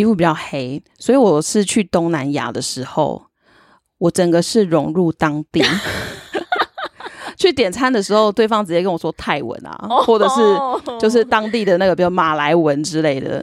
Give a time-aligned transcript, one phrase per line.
[0.00, 3.22] 皮肤比较黑，所以我是去东南亚的时候，
[3.98, 5.62] 我整个是融入当地。
[7.36, 9.76] 去点餐的时候，对方直接跟我说泰文啊，
[10.06, 10.40] 或者是
[10.98, 13.42] 就是当地的那个，比如马来文之类的。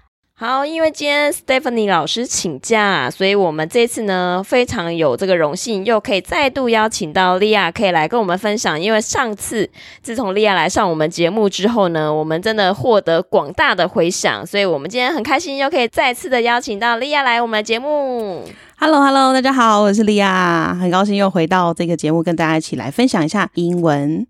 [0.43, 8.81] 好，因为今天 Stephanie 老师请假，所以我们这次呢非常有这个荣幸，又可以再度邀请到莉亚，可以来跟我们分享。
[8.81, 9.69] 因为上次
[10.01, 18.43] 自从莉亚来上我们节目之后呢，我们真的获得广大的回响，所以我们今天很开心，又可以再次的邀请到莉亚来我们节目。
[18.79, 24.25] Hello，Hello，大家好，我是莉亚，很高兴又回到这个节目，跟大家一起来分享一下英文。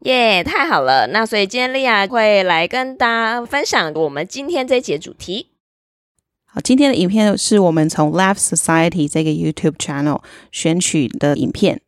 [0.00, 1.08] 耶太好了！
[1.08, 5.48] 那所以今天莉亚会来跟大家分享我们今天这一节主题。
[6.46, 11.80] 好，今天的影片是我们从 Laugh Society 这个 YouTube channel 选取的影片。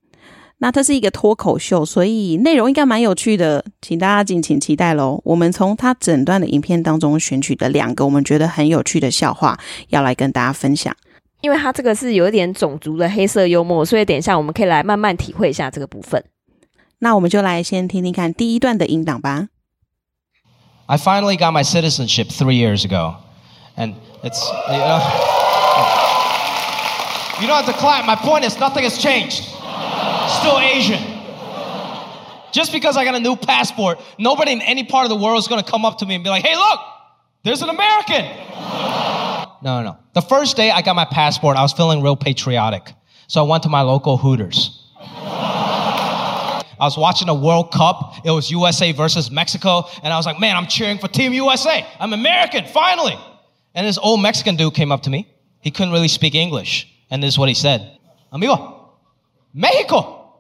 [0.59, 5.23] 那它是一个脱口秀，所以内容应该蛮有趣的，请大家敬请期待喽。
[5.25, 10.95] 我们从它整段的影片当中选取的两个我们觉得很有趣的笑话，要来跟大家分享。
[11.41, 16.23] 因为它这个是有一点种族的黑色幽默，所以等一下我们可以来慢慢体会一下这个部分。
[17.00, 19.50] 那我们就来先听听看第一段的音档吧。
[20.88, 23.16] I finally got my citizenship three years ago.
[23.76, 25.00] And it's, you know,
[27.42, 28.06] you don't have to clap.
[28.06, 29.44] My point is, nothing has changed.
[30.40, 31.02] Still Asian.
[32.54, 35.48] Just because I got a new passport, nobody in any part of the world is
[35.48, 36.80] going to come up to me and be like, hey, look,
[37.44, 38.26] there's an American.
[39.62, 39.98] No, no, no.
[40.14, 42.94] The first day I got my passport, I was feeling real patriotic.
[43.28, 44.82] So I went to my local Hooters.
[46.81, 48.25] I was watching the World Cup.
[48.25, 49.85] It was USA versus Mexico.
[50.03, 51.87] And I was like, man, I'm cheering for Team USA.
[52.01, 53.19] I'm American, finally.
[53.75, 55.29] And this old Mexican dude came up to me.
[55.61, 56.89] He couldn't really speak English.
[57.11, 57.99] And this is what he said
[58.33, 58.95] Amigo,
[59.53, 60.39] Mexico,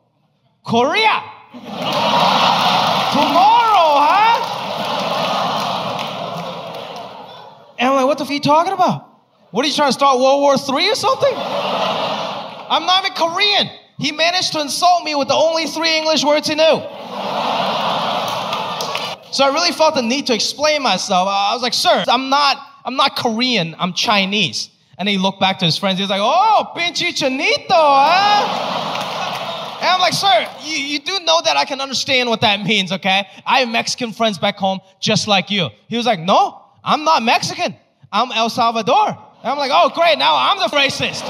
[0.64, 1.22] Korea.
[3.12, 4.56] Tomorrow, huh?
[7.78, 9.08] And I'm like, what the f are you talking about?
[9.50, 11.34] What are you trying to start World War III or something?
[11.36, 13.68] I'm not even Korean.
[14.00, 16.80] He managed to insult me with the only three English words he knew.
[19.32, 21.28] So I really felt the need to explain myself.
[21.30, 24.70] I was like, sir, I'm not, I'm not Korean, I'm Chinese.
[24.98, 25.98] And he looked back to his friends.
[25.98, 28.78] He was like, oh, pinche chinito, huh?
[29.80, 32.92] And I'm like, sir, you, you do know that I can understand what that means,
[32.92, 33.26] okay?
[33.46, 35.68] I have Mexican friends back home just like you.
[35.88, 37.76] He was like, no, I'm not Mexican.
[38.12, 39.08] I'm El Salvador.
[39.08, 41.22] And I'm like, oh, great, now I'm the racist.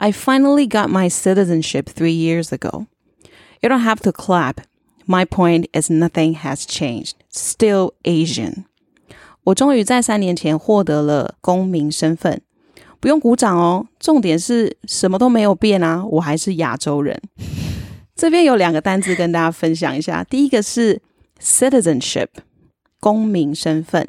[0.00, 2.86] I finally got my citizenship three years ago.
[3.62, 4.60] You don't have to clap.
[5.06, 7.14] My point is nothing has changed.
[7.32, 8.64] Still Asian.
[9.44, 12.42] 我终于在三年前获得了公民身份，
[13.00, 13.86] 不用鼓掌哦。
[14.00, 17.22] 重点是什么都没有变啊，我还是亚洲人。
[18.14, 21.00] 这边有两个单字跟大家分享一下，第一个是
[21.40, 22.28] citizenship，
[22.98, 24.08] 公民身份，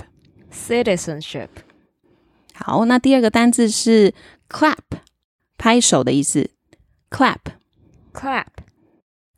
[0.55, 1.49] Citizenship.
[2.55, 4.15] 好，那第二个单字是
[4.49, 4.77] clap，
[5.59, 6.51] 拍手的意思。
[7.11, 8.47] clap，clap。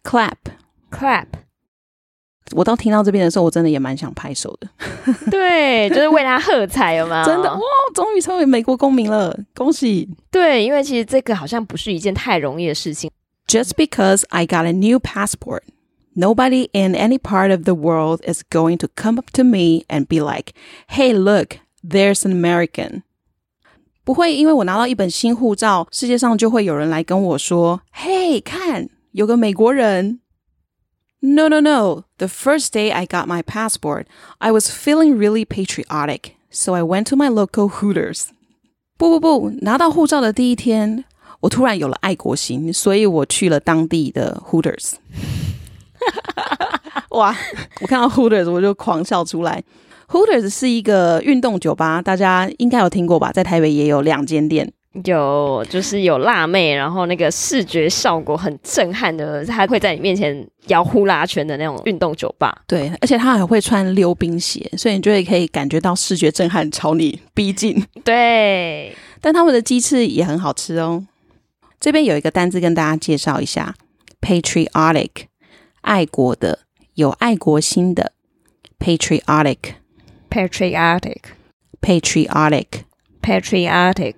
[0.04, 0.36] Clap,
[0.88, 1.26] clap.
[2.52, 4.68] 我到听到这边的时候，我真的也蛮想拍手的。
[5.32, 7.24] 对，就是为他喝彩，有吗？
[7.24, 7.60] 真的哇，
[7.92, 13.10] 终于成为美国公民了，恭喜对，因为其实这个好像不是一件太容易的事情。
[13.48, 15.62] ！Just because I got a new passport,
[16.15, 20.07] nobody in any part of the world is going to come up to me and
[20.07, 20.53] be like,
[20.89, 23.03] "Hey, look, there's an American."
[24.03, 30.19] 不会，因为我拿到一本新护照，世界上就会有人来跟我说：“嘿，看，有个美国人。”
[31.23, 32.05] No, no, no.
[32.17, 34.05] The first day I got my passport,
[34.39, 38.29] I was feeling really patriotic, so I went to my local Hooters.
[38.97, 41.05] 不不不，拿到护照的第一天，
[41.41, 44.93] 我突然有了爱国心，所以我去了当地的 Hooters。
[47.10, 47.34] 哇！
[47.80, 49.62] 我看到 Hooters 我就狂笑出来。
[50.08, 53.32] Hooters 是一个运动酒吧，大家应该有听过吧？
[53.32, 54.72] 在台北也有两间店。
[55.04, 62.62] 有就是有辣妹，然后那个视觉效果很震撼的，她会在你面前摇呼啦圈的那种运动酒吧。
[62.66, 67.84] 对，而且他还会穿溜冰鞋，所以你就会可以感觉到视觉震撼朝你逼近。
[68.04, 71.04] 对，但他们的鸡翅也很好吃哦。
[71.78, 73.74] 这边有一个单字跟大家介绍一下
[74.22, 75.10] patriotic，
[75.85, 76.59] 爱国的，
[76.95, 78.13] 有爱国心的，
[78.79, 79.75] patriotic。
[80.29, 81.21] patriotic
[81.81, 82.85] patriotic.
[83.21, 84.15] patriotic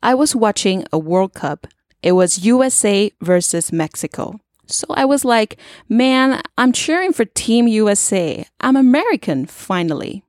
[0.00, 1.68] I was watching a World Cup.
[2.02, 4.40] It was USA versus Mexico.
[4.66, 5.56] So I was like,
[5.88, 8.46] man, I'm cheering for Team USA.
[8.58, 10.22] I'm American, finally.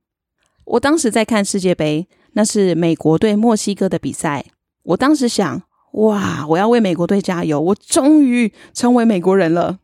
[0.66, 4.46] 我当时在看世界杯，那是美国对墨西哥的比赛。
[4.84, 5.64] 我当时想，
[5.94, 7.60] 哇，我要为美国队加油！
[7.60, 9.80] 我终于成为美国人了。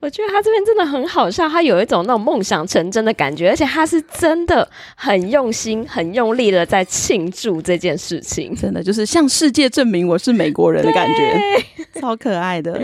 [0.00, 8.54] 我觉得他这边真的很好笑，他有一种那种梦想成真的感觉，而且他是真的很用心、很用力的在庆祝这件事情。
[8.54, 12.82] 真的就是向世界证明我是美国人的感觉，超可爱的。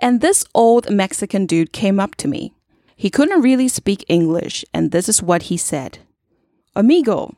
[0.00, 2.52] And this old Mexican dude came up to me.
[2.96, 5.98] He couldn't really speak English, and this is what he said
[6.74, 7.34] Amigo,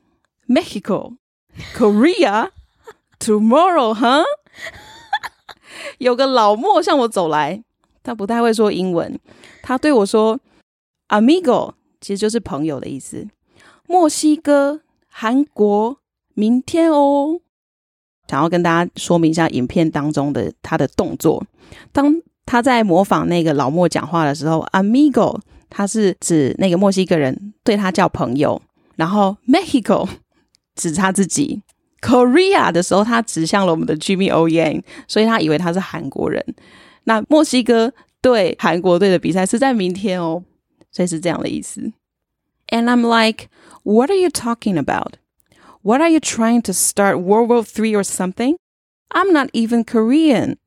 [0.46, 1.14] Mexico,
[1.74, 2.50] Korea,
[3.18, 4.24] tomorrow, huh?
[5.98, 7.62] 有个老莫向我走来，
[8.02, 9.18] 他不太会说英文，
[9.62, 10.38] 他对我说
[11.08, 13.28] ：“Amigo，其实就是朋友的意思。
[13.86, 15.98] 墨西哥、韩国，
[16.34, 17.40] 明天哦。”
[18.28, 21.44] 想要跟大家说明一下影片当中的他的动作。
[21.92, 22.14] 当
[22.46, 25.38] 他在模仿那个老莫讲话的时候，amigo
[25.68, 28.60] 他是指那个墨西哥人对他叫朋友，
[28.96, 30.08] 然后 Mexico
[30.74, 31.62] 指他自己
[32.00, 36.42] ，Korea 的时候他指向了我们的 Jimmy O Yang，所以他以为他是韩国人。
[37.05, 40.43] 那墨西哥对韩国队的比赛是在明天哦，
[40.91, 41.91] 所以是这样的意思。
[42.69, 43.47] And I'm like,
[43.83, 45.13] what are you talking about?
[45.81, 48.57] What are you trying to start World War Three or something?
[49.09, 50.57] I'm not even Korean.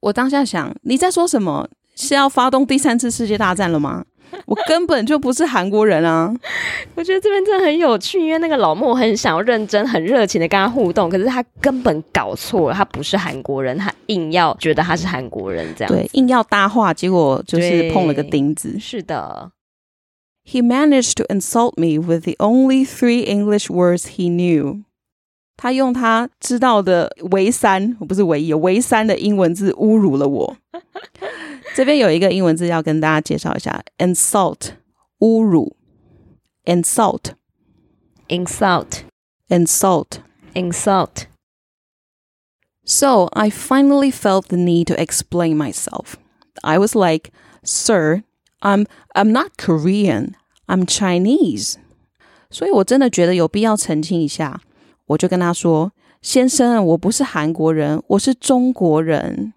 [0.00, 1.68] 我当下想，你在说什么？
[1.94, 4.06] 是要发动第三次世界大战了吗？
[4.45, 6.33] 我根本就不是韩国人啊！
[6.95, 18.77] 我觉得这边真的很有趣，因为那个老莫很想要认真、很热情的跟他互动，可是他根本搞错了，他不是韩国人，他硬要觉得他是韩国人，这样对，硬要搭话，结果就是碰了个钉子。
[18.79, 19.51] 是的
[20.45, 24.83] ，He managed to insult me with the only three English words he knew.
[25.57, 30.57] 他用他知道的唯三，不是唯一，唯三的英文字侮辱了我。
[31.74, 34.70] 这边有一个英文字要跟大家介绍一下：insult，
[35.18, 35.74] 侮辱；
[36.64, 37.34] insult，insult。
[39.48, 40.20] insult
[40.54, 41.26] insult
[42.84, 46.14] So I finally felt the need to explain myself.
[46.62, 47.32] I was like,
[47.64, 48.22] "Sir,
[48.60, 50.34] I'm I'm not Korean.
[50.66, 51.74] I'm Chinese."
[52.50, 54.60] 所以我真的觉得有必要澄清一下。
[55.06, 59.52] 我就跟他说：“先生，我不是韩国人，我是中国人。””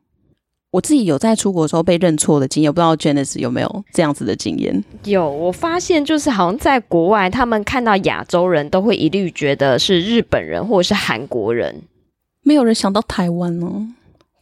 [0.70, 4.84] 我自己有在出国的时候被认错的经验，不知道 Janice 有没有这样子的经验？
[5.04, 11.82] 有，我发现就是好像在国外，他们看到亚洲人都会一律觉得是日本人或者是韩国人。
[12.42, 13.86] 没有人想到台湾哦。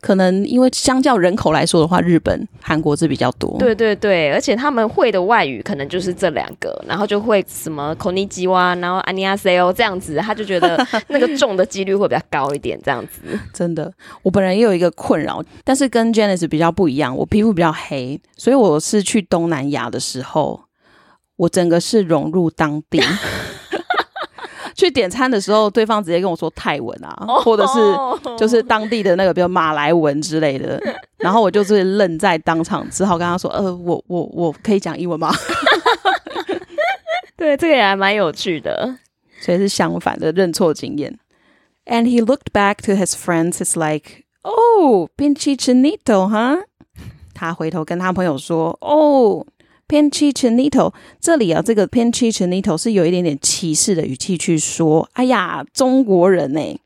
[0.00, 3.56] 可能因为相较人口来说的话，日本、韩国是比较多。
[3.58, 13.20] 对对对，而且他们会的外语可能就是这两个，然后就会什么口尼基哇，然后安尼亚 C O 这样子，他就觉得 那个中的几率会比较高一点，这样子。
[13.52, 20.60] 真的，我本人也有一个困扰，但是跟 Janice 比较不一样，我皮肤比较黑，所以我是去东南亚的时候，
[21.36, 23.00] 我整个是融入当地。
[24.76, 30.80] 去点餐的时候，对方直接跟我说泰文啊，或者是就是当地的那个，比如马来文之类的，
[31.18, 35.32] 然后我就是愣在当场，只好跟他说：“呃，我我我可以讲英文吗
[37.36, 38.96] 对，这个也还蛮有趣的。？”
[39.40, 41.18] 所以是相反的认错经验。
[41.84, 43.60] And he looked back to his friends.
[43.60, 46.64] It's like, oh, pinche chinito, huh?
[47.34, 49.46] 他回头跟他朋友说：“哦
[49.88, 56.80] ，pinche chinito。”这里啊，这个 pinche chinito 是有一点点歧视的语气去说：“哎呀，中国人呢、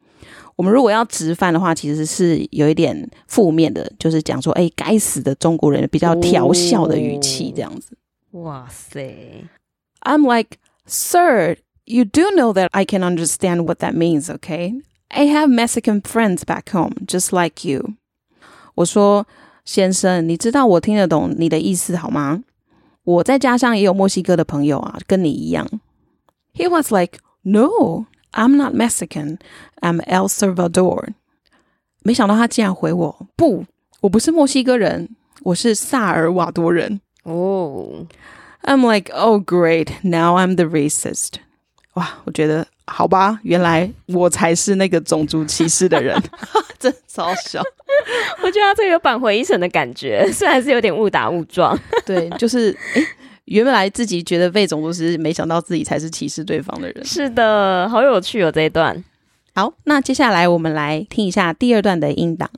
[0.57, 7.97] 我们如果要直翻的话，其实是有一点负面的，就是讲说：“哎，该死的中国人！”比较调笑的语气这样子。
[8.33, 9.45] 哇塞
[10.03, 14.81] ，I'm like, sir, you do know that I can understand what that means, okay?
[15.09, 17.95] I have Mexican friends back home, just like you.
[18.77, 19.27] 我说，
[19.65, 22.45] 先生，你知道我听得懂你的意思好吗？
[23.04, 25.68] 我在家乡也有墨西哥的朋友啊，跟你一样。
[26.54, 29.38] He was like, no, I'm not Mexican.
[29.82, 31.10] I'm El Salvador.
[32.04, 33.66] 没想到他竟然回我，不，
[34.02, 35.10] 我不是墨西哥人，
[35.44, 37.02] 我是萨尔瓦多人。
[37.24, 38.06] 哦，
[38.64, 41.34] I'm like, oh great, now I'm the racist.
[41.94, 46.21] 哇，我觉得 好吧，原来我才是那个种族歧视的人，
[46.79, 47.63] 真超笑。
[48.43, 51.79] 我觉得他这个有扳回一城的感觉， 虽然是有点误打误撞。
[52.05, 53.07] 对，就是诶，
[53.45, 57.05] 原来自己觉得被种族歧视，没想到自己才是歧视对方的人。
[57.05, 59.05] 是的，好有趣哦这一段。
[59.55, 62.51] 好，那接下来我们来听一下第二段的音档。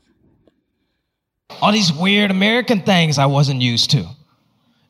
[1.60, 4.06] all these weird American things I wasn't used to.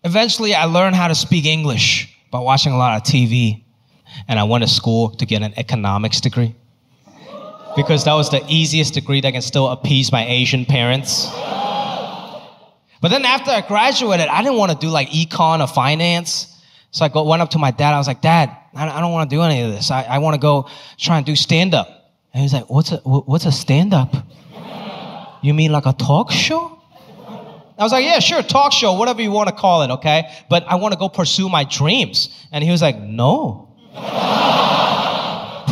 [0.05, 3.62] Eventually, I learned how to speak English by watching a lot of TV.
[4.29, 6.55] And I went to school to get an economics degree
[7.77, 11.29] because that was the easiest degree that can still appease my Asian parents.
[13.03, 16.49] But then after I graduated, I didn't want to do like econ or finance.
[16.93, 17.95] So I go, went up to my dad.
[17.95, 19.91] I was like, Dad, I don't want to do any of this.
[19.91, 21.89] I, I want to go try and do stand up.
[22.33, 24.15] And he was like, What's a, what's a stand up?
[25.43, 26.79] You mean like a talk show?
[27.79, 30.31] I was like, Yeah, sure, talk show, whatever you want to call it, okay?
[30.49, 32.29] But I want to go pursue my dreams.
[32.53, 33.72] And he was like, No.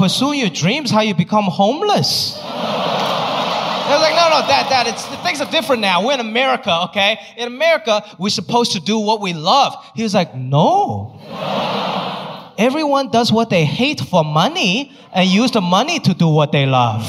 [0.01, 2.39] Pursue your dreams, how you become homeless.
[3.91, 6.07] I was like, no, no, dad, dad, it's, things are different now.
[6.07, 7.19] We're in America, okay?
[7.37, 9.75] In America, we're supposed to do what we love.
[9.97, 11.19] He was like, no.
[12.57, 16.67] Everyone does what they hate for money and use the money to do what they
[16.67, 17.03] love.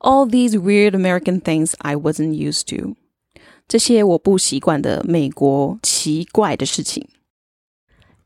[0.00, 2.96] All these weird American things I wasn't used to.
[3.71, 7.07] 这些我不习惯的美国奇怪的事情。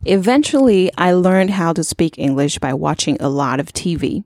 [0.04, 4.24] Eventually, I learned how to speak English by watching a lot of TV.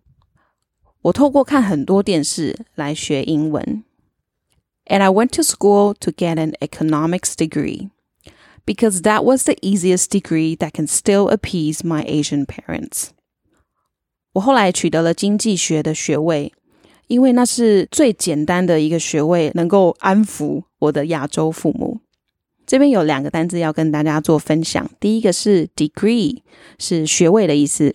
[1.01, 3.83] 我透过看很多电视来学英文。
[4.87, 7.89] And I went to school to get an economics degree
[8.65, 13.07] because that was the easiest degree that can still appease my Asian parents.
[14.33, 16.53] 我后来取得了经济学的学位，
[17.07, 22.00] 因为那是最简单的一个学位，能够安抚 我的亚洲父母。
[22.66, 26.42] 这边有两个单字要跟大家做分享，第一个是 degree，
[26.78, 27.94] 是学位的意思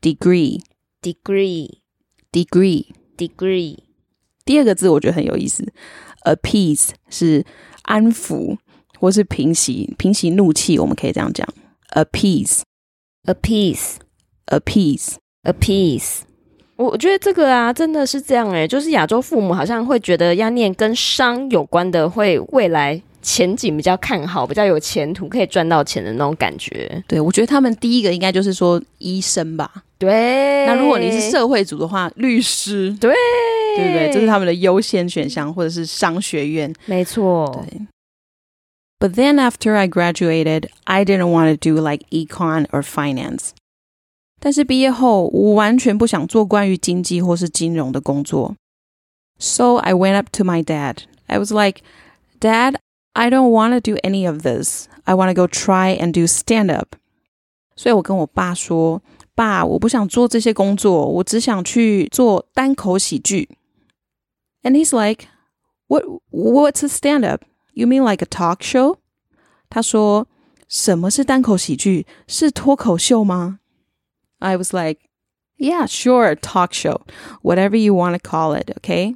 [0.00, 0.60] ，degree
[1.00, 1.78] degree
[2.32, 2.86] degree。
[3.16, 3.78] degree
[4.44, 5.72] 第二个字我觉得很有意思
[6.24, 7.44] ，appease 是
[7.82, 8.58] 安抚
[9.00, 11.48] 或是平息平息怒气，我们可以这样讲
[11.94, 12.60] ，appease
[13.24, 13.96] appease
[14.46, 15.16] appease。
[15.46, 16.22] appease。
[16.76, 27.02] 我我觉得这个啊，真的是这样诶，就是亚洲父母好像会觉得要念跟商有关的，会未来前景比较看好，比较有前途，可以赚到钱的那种感觉。
[27.08, 29.70] 对，我觉得他们第一个应该就是说医生吧。
[29.98, 33.14] 对，那如果你是社会组的话，律师，对
[33.76, 34.10] 对不对？
[34.12, 36.70] 这是他们的优先选项，或者是商学院。
[36.84, 37.80] 没错，对。
[38.98, 43.50] But then after I graduated, I didn't want to do like econ or finance.
[44.45, 48.55] 但是毕业后，我完全不想做关于经济或是金融的工作。
[49.37, 50.97] So I went up to my dad.
[51.27, 51.81] I was like,
[52.39, 52.75] Dad,
[53.13, 54.87] I don't want to do any of this.
[55.03, 56.95] I want to go try and do stand up.
[57.75, 59.01] 所以我跟我爸说，
[59.35, 63.49] 爸，我不想做这些工作，我只想去做单口喜剧。
[64.63, 65.25] And he's like,
[65.87, 66.05] What?
[66.31, 67.43] What's a stand up?
[67.73, 68.97] You mean like a talk show?
[69.69, 72.05] 他说：“什么是单口喜剧？
[72.27, 73.59] 是脱口秀吗？”
[74.39, 75.01] I was like,
[75.57, 77.01] "Yeah, sure, talk show,
[77.41, 79.15] whatever you want to call it, okay?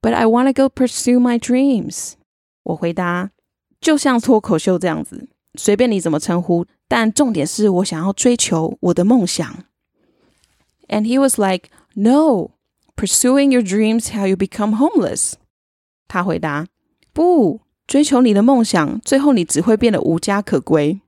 [0.00, 2.14] But I want to go pursue my dreams."
[2.62, 9.64] 我回答：“就像脱口秀这样子，随便你怎么称呼，但重点是我想要追求我的梦想。”
[10.88, 12.52] And he was like, "No,
[12.96, 15.34] pursuing your dreams how you become homeless."
[16.08, 21.00] 他回答：“不，追求你的梦想，最后你只会变得无家可归。”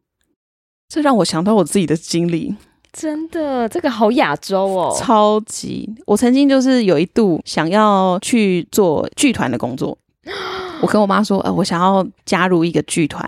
[0.89, 2.57] 这让我想到我自己的经历，
[2.94, 4.96] 真的，这个好亚洲哦。
[4.98, 5.90] 超级。
[6.06, 9.98] 我曾经就是有一度想要去做剧团的工作，
[10.84, 13.26] 我跟我妈说，呃，我想要加入一个剧团。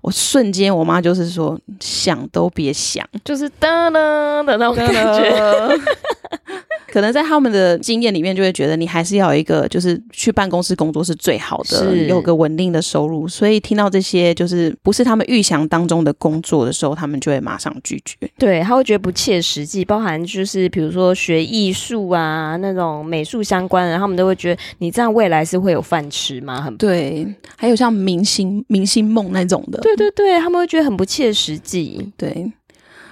[0.00, 3.06] 我瞬间，我妈就是说，想都别想。
[3.24, 5.78] 就是噔噔的那种感觉。
[6.92, 13.26] 可能在他们的经验里面，就会觉得你还是要有一个，就是去办公室工作是最好的，是有个稳定的收入。
[13.26, 18.16] 所以听到这些就是不是他们预想当中的工作的时候，他们就会马上拒绝。
[18.38, 26.62] 对，他会觉得不切实际，包含就是比如说学艺术啊那种美术相关的，他们都会觉得你这样未来是会有饭吃吗？
[26.62, 32.12] 很对，还有像明星明星梦那种的，对对对，他们会觉得很不切实际。
[32.16, 32.52] 对。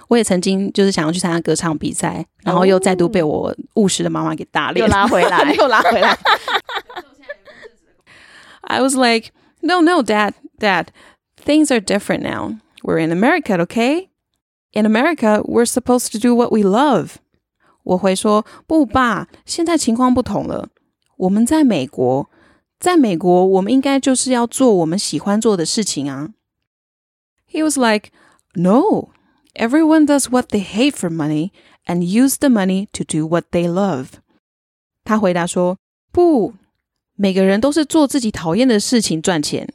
[0.08, 6.18] 我也曾经就是想要去参加歌唱比赛，然后又再度被我务实的妈妈给打脸，又拉回来又拉回来。
[8.60, 9.30] I was like,
[9.62, 10.88] no, no, dad, dad,
[11.42, 12.58] things are different now.
[12.82, 14.10] We're in America, okay?
[14.72, 17.14] In America, we're supposed to do what we love.
[17.82, 20.68] 我会说不，爸，现在情况不同了。
[21.16, 22.28] 我们在美国，
[22.81, 26.29] 在美国，我们应该就是要做我们喜欢做的事情啊。
[27.51, 28.09] He was like,
[28.55, 29.09] no,
[29.55, 31.51] everyone does what they hate for money
[31.85, 34.07] and use the money to do what they love.
[35.03, 36.53] 他回答说：“不，
[37.15, 39.67] 每个人都是做自己讨厌的事情赚钱，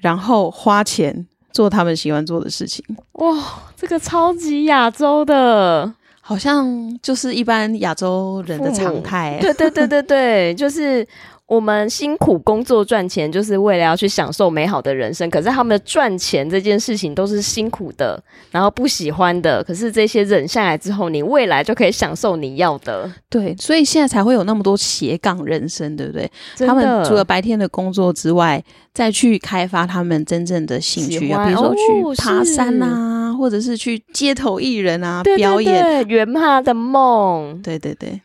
[0.00, 2.84] 然后花钱做他们喜欢做的事情。
[3.12, 9.38] 哇，这个超级亚洲的， 好像就是一般亚洲人的常态。
[9.40, 11.06] 对对对对对，就是
[11.51, 15.29] 我们辛苦工作赚钱，就是为了要去享受美好的人生。
[15.29, 18.17] 可是他们赚钱这件事情都是辛苦的，
[18.51, 19.61] 然后不喜欢的。
[19.61, 23.11] 可是这些忍下来之后，你未来就可以享受你要的。
[23.29, 26.31] 对，所以现在才会有那么多斜杠人生，对不对？
[26.65, 36.07] 他们除了白天的工作之外，再去开发他们真正的兴趣，比如说哦去爬山啊，或者是去街头艺人啊对表演。
[36.07, 37.61] 圆他的梦。
[37.61, 38.21] 对对对，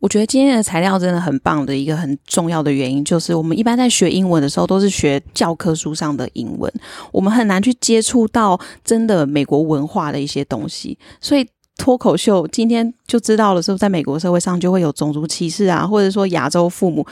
[0.00, 6.72] 我觉得今天的材料真的很棒的一个很重要的原因，就是我们一般在学英文的时候都是学教科书上的英文，
[7.12, 11.46] 我们很难去接触到真的美国文化的一些东西，所以。
[11.76, 17.06] 脱口秀今天就知道了，说在美国社会上就会有种族歧视啊，或者说亚洲父母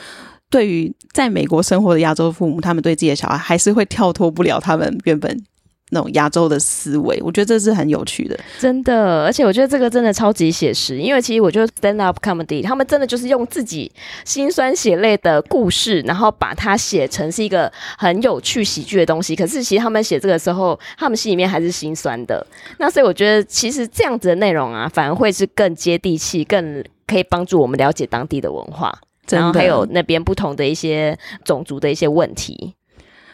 [0.47, 5.43] 对于在美国生活的亚洲父母，他们对自己的小孩还是会跳脱不了他们原本
[5.89, 7.19] 那种亚洲的思维。
[7.23, 8.39] 我觉得这是很有趣的。
[8.59, 13.91] 真的，而且我觉得这个真的超级写实，因为其实我觉得 stand up comedy 他们真的就是用自己
[14.25, 19.35] 心酸血泪的故事，然后把它写成是一个很有趣喜剧的东西。
[19.35, 22.45] 可是其实他们写这个时候，他们心里面还是心酸的。
[22.77, 28.93] 那所以我觉得，其实这样子的内容啊，反而会是更接地气，更可以帮助我们了解当地的文化，
[29.25, 32.75] 真的然后还有那边不同的一些种族的一些问题。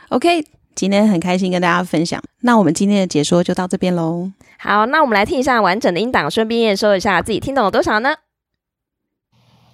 [0.10, 2.23] OK，今天很开心跟大家分享。
[2.41, 4.31] 那我们今天的解说就到这边喽。
[4.59, 8.15] 好，那我们来听一下完整的音档，顺便验收一下自己听懂了多少呢？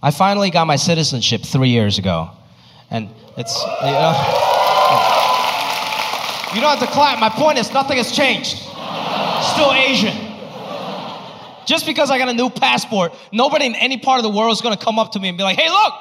[0.01, 2.29] I finally got my citizenship three years ago.
[2.89, 4.15] And it's, you know,
[6.55, 7.19] you don't have to clap.
[7.19, 8.59] My point is, nothing has changed.
[9.43, 10.15] Still Asian.
[11.67, 14.61] Just because I got a new passport, nobody in any part of the world is
[14.61, 15.93] going to come up to me and be like, hey, look,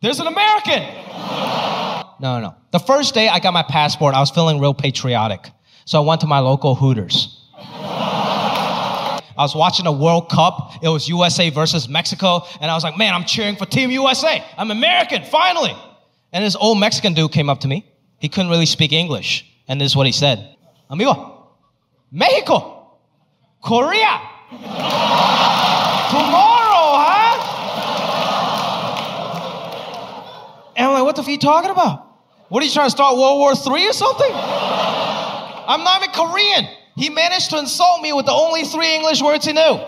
[0.00, 0.84] there's an American.
[2.19, 2.55] No, no.
[2.71, 5.51] The first day I got my passport, I was feeling real patriotic.
[5.85, 7.41] So I went to my local Hooters.
[9.37, 10.81] I was watching the World Cup.
[10.81, 12.41] It was USA versus Mexico.
[12.61, 14.43] And I was like, man, I'm cheering for Team USA.
[14.57, 15.75] I'm American, finally.
[16.31, 17.85] And this old Mexican dude came up to me.
[18.19, 19.45] He couldn't really speak English.
[19.67, 20.55] And this is what he said
[20.89, 21.49] Amigo,
[22.11, 22.97] Mexico,
[23.61, 24.21] Korea.
[26.11, 27.51] Tomorrow, huh?
[30.77, 32.04] And I'm like, what the f are you talking about?
[32.49, 34.31] What are you trying to start World War III or something?
[34.31, 36.67] I'm not even Korean.
[36.95, 39.79] He managed to insult me with the only three English words he knew.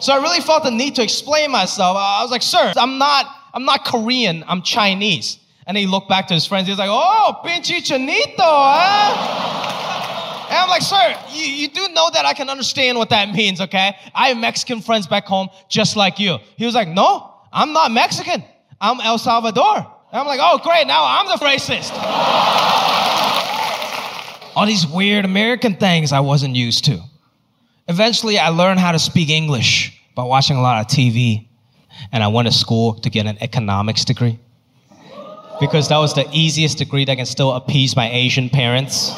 [0.00, 1.96] So I really felt the need to explain myself.
[1.98, 5.38] I was like, sir, I'm not, I'm not Korean, I'm Chinese.
[5.66, 6.66] And he looked back to his friends.
[6.66, 9.36] He was like, oh, pinche chinito, huh?
[10.48, 13.60] And I'm like, sir, you, you do know that I can understand what that means,
[13.60, 13.96] okay?
[14.14, 16.38] I have Mexican friends back home just like you.
[16.56, 18.44] He was like, no, I'm not Mexican.
[18.80, 19.92] I'm El Salvador.
[20.16, 21.92] I'm like, oh, great, now I'm the racist.
[24.56, 27.00] All these weird American things I wasn't used to.
[27.88, 31.46] Eventually, I learned how to speak English by watching a lot of TV.
[32.12, 34.38] And I went to school to get an economics degree
[35.60, 39.12] because that was the easiest degree that can still appease my Asian parents.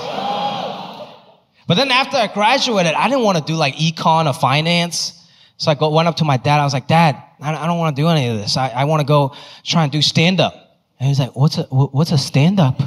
[1.66, 5.14] But then after I graduated, I didn't want to do like econ or finance.
[5.58, 6.60] So I went up to my dad.
[6.60, 8.56] I was like, Dad, I I don't want to do any of this.
[8.56, 9.34] I, I want to go
[9.64, 10.67] try and do stand up.
[10.98, 12.80] And he was like, What's a, what's a stand up?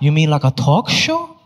[0.00, 1.36] You mean like a talk show?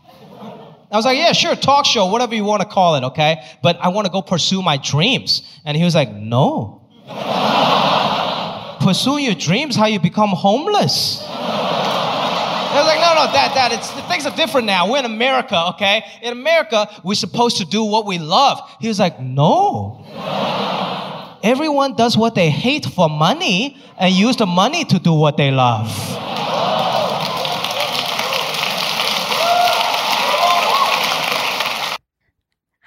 [0.91, 3.43] I was like, yeah, sure, talk show, whatever you want to call it, okay?
[3.61, 5.41] But I want to go pursue my dreams.
[5.65, 6.81] And he was like, no.
[8.79, 11.21] pursue your dreams, how you become homeless.
[11.27, 14.89] I was like, no, no, that, dad, it's, things are different now.
[14.89, 16.05] We're in America, okay?
[16.21, 18.59] In America, we're supposed to do what we love.
[18.79, 20.05] He was like, no.
[21.44, 25.50] Everyone does what they hate for money and use the money to do what they
[25.50, 25.88] love.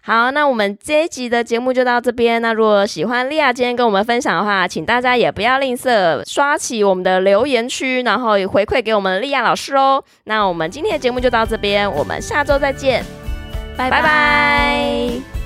[0.05, 2.41] 好，那我们这一集的节目就到这边。
[2.41, 10.03] 那如果喜欢莉亚今天跟我们分享的话，请大家也不要吝啬刷起我们的留言区，然后回馈给我们莉亚老师哦。
[10.25, 13.01] 那我们今天的节目就到这边，我们下周再见，
[13.77, 15.36] 拜拜拜